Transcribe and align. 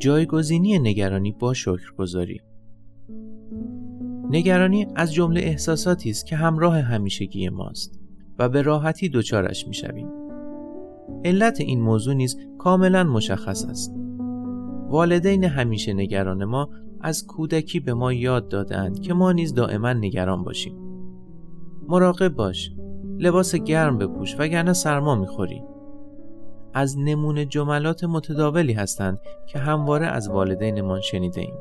جایگزینی 0.00 0.78
نگرانی 0.78 1.32
با 1.32 1.54
شکرگزاری. 1.54 2.40
نگرانی 4.30 4.86
از 4.96 5.14
جمله 5.14 5.40
احساساتی 5.40 6.10
است 6.10 6.26
که 6.26 6.36
همراه 6.36 6.78
همیشگی 6.78 7.48
ماست 7.48 8.00
و 8.38 8.48
به 8.48 8.62
راحتی 8.62 9.08
دچارش 9.08 9.68
می‌شویم. 9.68 10.08
علت 11.24 11.60
این 11.60 11.80
موضوع 11.80 12.14
نیز 12.14 12.36
کاملا 12.58 13.04
مشخص 13.04 13.64
است. 13.64 13.94
والدین 14.88 15.44
همیشه 15.44 15.94
نگران 15.94 16.44
ما 16.44 16.68
از 17.00 17.26
کودکی 17.26 17.80
به 17.80 17.94
ما 17.94 18.12
یاد 18.12 18.48
دادند 18.48 19.00
که 19.00 19.14
ما 19.14 19.32
نیز 19.32 19.54
دائما 19.54 19.92
نگران 19.92 20.44
باشیم. 20.44 20.76
مراقب 21.88 22.28
باش. 22.28 22.72
لباس 23.18 23.54
گرم 23.54 23.98
بپوش 23.98 24.36
وگرنه 24.38 24.72
سرما 24.72 25.14
می‌خوری. 25.14 25.62
از 26.74 26.98
نمونه 26.98 27.46
جملات 27.46 28.04
متداولی 28.04 28.72
هستند 28.72 29.20
که 29.46 29.58
همواره 29.58 30.06
از 30.06 30.28
والدینمان 30.28 31.00
شنیده 31.00 31.40
ایم. 31.40 31.54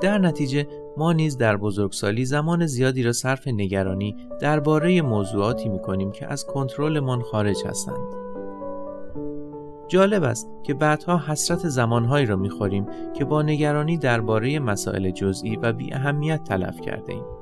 در 0.00 0.18
نتیجه 0.18 0.66
ما 0.96 1.12
نیز 1.12 1.36
در 1.36 1.56
بزرگسالی 1.56 2.24
زمان 2.24 2.66
زیادی 2.66 3.02
را 3.02 3.12
صرف 3.12 3.48
نگرانی 3.48 4.16
درباره 4.40 5.02
موضوعاتی 5.02 5.68
می 5.68 5.78
کنیم 5.78 6.12
که 6.12 6.26
از 6.26 6.46
کنترلمان 6.46 7.22
خارج 7.22 7.56
هستند. 7.66 8.14
جالب 9.88 10.22
است 10.22 10.50
که 10.62 10.74
بعدها 10.74 11.18
حسرت 11.18 11.68
زمانهایی 11.68 12.26
را 12.26 12.36
می‌خوریم 12.36 12.86
که 13.14 13.24
با 13.24 13.42
نگرانی 13.42 13.98
درباره 13.98 14.58
مسائل 14.58 15.10
جزئی 15.10 15.56
و 15.56 15.72
بی 15.72 15.94
اهمیت 15.94 16.44
تلف 16.44 16.80
کرده 16.80 17.12
ایم. 17.12 17.39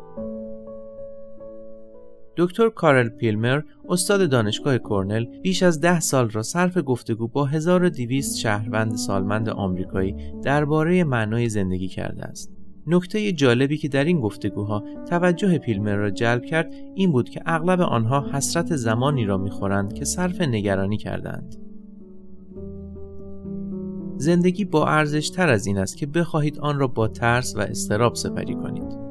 دکتر 2.38 2.68
کارل 2.68 3.08
پیلمر 3.08 3.62
استاد 3.88 4.30
دانشگاه 4.30 4.78
کرنل 4.78 5.24
بیش 5.24 5.62
از 5.62 5.80
ده 5.80 6.00
سال 6.00 6.30
را 6.30 6.42
صرف 6.42 6.78
گفتگو 6.86 7.28
با 7.28 7.44
1200 7.44 8.38
شهروند 8.38 8.96
سالمند 8.96 9.48
آمریکایی 9.48 10.14
درباره 10.42 11.04
معنای 11.04 11.48
زندگی 11.48 11.88
کرده 11.88 12.24
است. 12.24 12.52
نکته 12.86 13.32
جالبی 13.32 13.76
که 13.76 13.88
در 13.88 14.04
این 14.04 14.20
گفتگوها 14.20 14.84
توجه 15.08 15.58
پیلمر 15.58 15.94
را 15.94 16.10
جلب 16.10 16.44
کرد 16.44 16.72
این 16.94 17.12
بود 17.12 17.28
که 17.28 17.42
اغلب 17.46 17.80
آنها 17.80 18.30
حسرت 18.32 18.76
زمانی 18.76 19.24
را 19.24 19.38
می‌خورند 19.38 19.92
که 19.92 20.04
صرف 20.04 20.40
نگرانی 20.40 20.96
کردند. 20.96 21.56
زندگی 24.16 24.64
با 24.64 24.86
ارزش 24.86 25.30
تر 25.30 25.48
از 25.48 25.66
این 25.66 25.78
است 25.78 25.96
که 25.96 26.06
بخواهید 26.06 26.58
آن 26.58 26.78
را 26.78 26.86
با 26.86 27.08
ترس 27.08 27.56
و 27.56 27.60
استراب 27.60 28.14
سپری 28.14 28.54
کنید. 28.54 29.07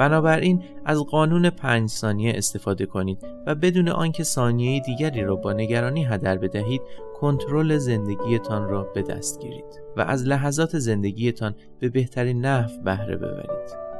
بنابراین 0.00 0.62
از 0.84 0.98
قانون 0.98 1.50
پنج 1.50 1.88
ثانیه 1.88 2.32
استفاده 2.36 2.86
کنید 2.86 3.18
و 3.46 3.54
بدون 3.54 3.88
آنکه 3.88 4.22
ثانیه 4.22 4.80
دیگری 4.80 5.22
را 5.22 5.36
با 5.36 5.52
نگرانی 5.52 6.04
هدر 6.04 6.38
بدهید 6.38 6.82
کنترل 7.20 7.78
زندگیتان 7.78 8.68
را 8.68 8.82
به 8.82 9.02
دست 9.02 9.40
گیرید 9.40 9.80
و 9.96 10.00
از 10.00 10.26
لحظات 10.26 10.78
زندگیتان 10.78 11.54
به 11.80 11.88
بهترین 11.88 12.46
نحو 12.46 12.82
بهره 12.84 13.16
ببرید 13.16 13.90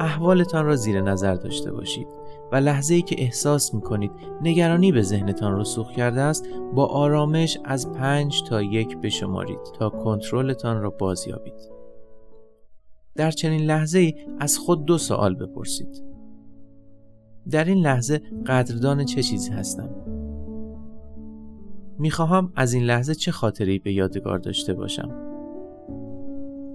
احوالتان 0.00 0.66
را 0.66 0.76
زیر 0.76 1.00
نظر 1.00 1.34
داشته 1.34 1.72
باشید 1.72 2.08
و 2.52 2.56
لحظه 2.56 2.94
ای 2.94 3.02
که 3.02 3.16
احساس 3.18 3.74
می 3.74 3.80
کنید 3.80 4.10
نگرانی 4.42 4.92
به 4.92 5.02
ذهنتان 5.02 5.60
رسوخ 5.60 5.92
کرده 5.92 6.20
است 6.20 6.48
با 6.74 6.86
آرامش 6.86 7.58
از 7.64 7.92
پنج 7.92 8.42
تا 8.42 8.62
یک 8.62 8.96
بشمارید 8.96 9.60
تا 9.78 9.88
کنترلتان 9.88 10.82
را 10.82 10.90
بازیابید. 10.90 11.75
در 13.16 13.30
چنین 13.30 13.60
لحظه 13.60 13.98
ای 13.98 14.14
از 14.38 14.58
خود 14.58 14.84
دو 14.84 14.98
سوال 14.98 15.34
بپرسید. 15.34 16.02
در 17.50 17.64
این 17.64 17.78
لحظه 17.78 18.20
قدردان 18.46 19.04
چه 19.04 19.22
چیزی 19.22 19.50
هستم؟ 19.50 19.90
می‌خواهم 21.98 22.52
از 22.56 22.72
این 22.72 22.84
لحظه 22.84 23.14
چه 23.14 23.32
خاطری 23.32 23.78
به 23.78 23.92
یادگار 23.92 24.38
داشته 24.38 24.74
باشم؟ 24.74 25.26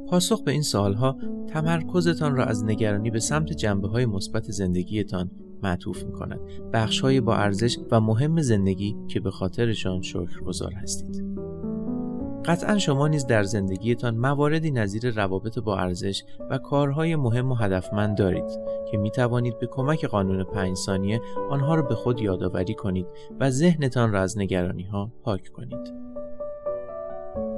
پاسخ 0.08 0.44
به 0.44 0.52
این 0.52 0.61
سوالها 0.61 1.17
تمرکزتان 1.48 2.36
را 2.36 2.45
از 2.45 2.64
نگرانی 2.64 3.10
به 3.10 3.20
سمت 3.20 3.54
جنبه 3.54 3.88
های 3.88 4.05
مثبت 4.05 4.52
زندگیتان 4.52 5.32
معطوف 5.64 6.04
می 6.04 6.11
کند. 6.11 6.39
بخش 6.73 6.99
های 7.02 7.21
با 7.21 7.36
ارزش 7.36 7.77
و 7.92 7.99
مهم 7.99 8.42
زندگی 8.42 8.95
که 9.08 9.20
به 9.20 9.32
خاطرشان 9.32 10.02
شکرگزار 10.02 10.73
هستید. 10.73 11.40
قطعا 12.45 12.77
شما 12.77 13.07
نیز 13.07 13.25
در 13.25 13.43
زندگیتان 13.43 14.17
مواردی 14.17 14.71
نظیر 14.71 15.11
روابط 15.11 15.59
با 15.59 15.77
ارزش 15.77 16.23
و 16.49 16.57
کارهای 16.57 17.15
مهم 17.15 17.52
و 17.52 17.55
هدفمند 17.55 18.17
دارید 18.17 18.59
که 18.91 18.97
می 18.97 19.11
توانید 19.11 19.59
به 19.59 19.67
کمک 19.67 20.05
قانون 20.05 20.43
پنج 20.43 20.77
ثانیه 20.77 21.21
آنها 21.49 21.75
را 21.75 21.81
به 21.81 21.95
خود 21.95 22.21
یادآوری 22.21 22.73
کنید 22.73 23.07
و 23.39 23.49
ذهنتان 23.49 24.11
را 24.11 24.21
از 24.21 24.37
نگرانی 24.37 24.83
ها 24.83 25.11
پاک 25.23 25.47
کنید. 25.47 25.93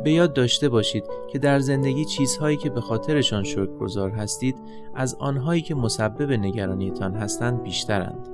به 0.03 0.11
یاد 0.11 0.33
داشته 0.33 0.69
باشید 0.69 1.03
که 1.31 1.39
در 1.39 1.59
زندگی 1.59 2.05
چیزهایی 2.05 2.57
که 2.57 2.69
به 2.69 2.81
خاطرشان 2.81 3.44
شکرگزار 3.44 4.11
هستید 4.11 4.55
از 4.95 5.15
آنهایی 5.19 5.61
که 5.61 5.75
مسبب 5.75 6.31
نگرانیتان 6.31 7.13
هستند 7.15 7.63
بیشترند. 7.63 8.32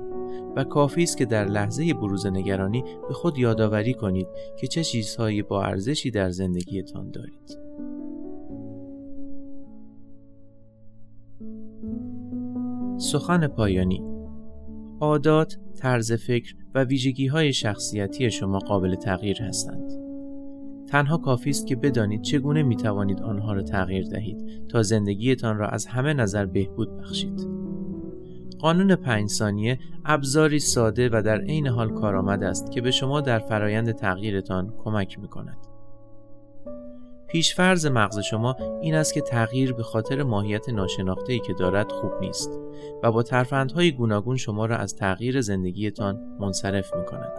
و 0.56 0.64
کافی 0.64 1.02
است 1.02 1.16
که 1.16 1.24
در 1.24 1.44
لحظه 1.44 1.94
بروز 1.94 2.26
نگرانی 2.26 2.84
به 3.08 3.14
خود 3.14 3.38
یادآوری 3.38 3.94
کنید 3.94 4.26
که 4.58 4.66
چه 4.66 4.84
چیزهایی 4.84 5.42
با 5.42 5.62
ارزشی 5.62 6.10
در 6.10 6.30
زندگیتان 6.30 7.10
دارید. 7.10 7.58
سخن 12.98 13.46
پایانی 13.46 14.02
عادات، 15.00 15.56
طرز 15.76 16.12
فکر 16.12 16.54
و 16.74 16.84
ویژگی 16.84 17.26
های 17.26 17.52
شخصیتی 17.52 18.30
شما 18.30 18.58
قابل 18.58 18.94
تغییر 18.94 19.42
هستند. 19.42 19.92
تنها 20.88 21.16
کافی 21.18 21.50
است 21.50 21.66
که 21.66 21.76
بدانید 21.76 22.22
چگونه 22.22 22.62
می 22.62 22.76
توانید 22.76 23.22
آنها 23.22 23.52
را 23.52 23.62
تغییر 23.62 24.08
دهید 24.08 24.68
تا 24.68 24.82
زندگیتان 24.82 25.56
را 25.56 25.68
از 25.68 25.86
همه 25.86 26.14
نظر 26.14 26.46
بهبود 26.46 26.96
بخشید. 26.96 27.69
قانون 28.62 28.96
پنج 28.96 29.28
ثانیه 29.28 29.78
ابزاری 30.04 30.58
ساده 30.58 31.08
و 31.12 31.22
در 31.22 31.40
عین 31.40 31.66
حال 31.66 31.90
کارآمد 31.90 32.42
است 32.42 32.72
که 32.72 32.80
به 32.80 32.90
شما 32.90 33.20
در 33.20 33.38
فرایند 33.38 33.92
تغییرتان 33.92 34.74
کمک 34.84 35.18
می 35.18 35.28
کند. 35.28 35.56
پیشفرز 37.30 37.86
مغز 37.86 38.18
شما 38.18 38.56
این 38.82 38.94
است 38.94 39.14
که 39.14 39.20
تغییر 39.20 39.72
به 39.72 39.82
خاطر 39.82 40.22
ماهیت 40.22 40.68
ناشناخته 40.68 41.38
که 41.38 41.52
دارد 41.52 41.92
خوب 41.92 42.12
نیست 42.20 42.50
و 43.02 43.12
با 43.12 43.22
ترفندهای 43.22 43.92
گوناگون 43.92 44.36
شما 44.36 44.66
را 44.66 44.76
از 44.76 44.96
تغییر 44.96 45.40
زندگیتان 45.40 46.36
منصرف 46.40 46.94
می 46.94 47.04
کند. 47.04 47.32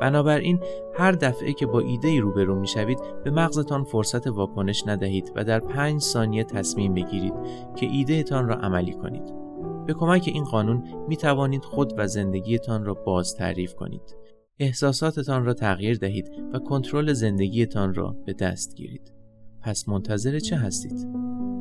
بنابراین 0.00 0.60
هر 0.94 1.12
دفعه 1.12 1.52
که 1.52 1.66
با 1.66 1.80
ایده 1.80 2.20
روبرو 2.20 2.60
می 2.60 2.66
شوید 2.66 2.98
به 3.24 3.30
مغزتان 3.30 3.84
فرصت 3.84 4.26
واکنش 4.26 4.82
ندهید 4.86 5.32
و 5.34 5.44
در 5.44 5.60
پنج 5.60 6.00
ثانیه 6.00 6.44
تصمیم 6.44 6.94
بگیرید 6.94 7.34
که 7.76 7.86
ایدهتان 7.86 8.48
را 8.48 8.54
عملی 8.54 8.92
کنید. 8.92 9.41
به 9.86 9.94
کمک 9.94 10.30
این 10.34 10.44
قانون 10.44 10.82
می 11.08 11.16
توانید 11.16 11.64
خود 11.64 11.92
و 11.96 12.06
زندگیتان 12.06 12.84
را 12.84 12.94
باز 12.94 13.34
تعریف 13.34 13.74
کنید. 13.74 14.16
احساساتتان 14.58 15.44
را 15.44 15.54
تغییر 15.54 15.98
دهید 15.98 16.30
و 16.52 16.58
کنترل 16.58 17.12
زندگیتان 17.12 17.94
را 17.94 18.16
به 18.26 18.32
دست 18.32 18.74
گیرید. 18.74 19.12
پس 19.60 19.88
منتظر 19.88 20.38
چه 20.38 20.56
هستید؟ 20.56 21.08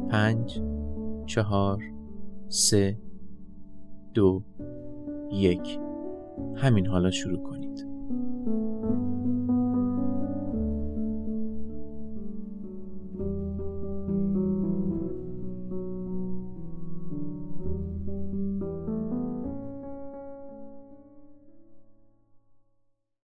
پنج، 0.09 0.62
چهار، 1.26 1.84
سه، 2.48 3.00
دو، 4.14 4.44
یک. 5.32 5.80
همین 6.56 6.88
حالا 6.88 7.12
شروع 7.12 7.44
کنید. 7.44 7.91